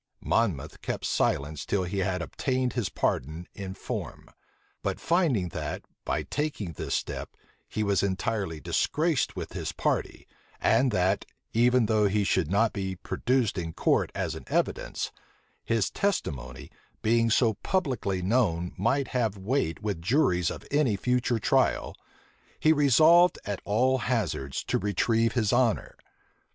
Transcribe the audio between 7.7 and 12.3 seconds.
was entirely disgraced with his party, and that, even though he